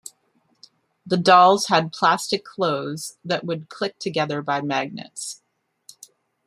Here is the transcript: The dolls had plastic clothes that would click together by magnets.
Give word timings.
The 1.05 1.15
dolls 1.17 1.67
had 1.67 1.91
plastic 1.91 2.43
clothes 2.43 3.17
that 3.23 3.43
would 3.45 3.69
click 3.69 3.99
together 3.99 4.41
by 4.41 4.59
magnets. 4.59 5.43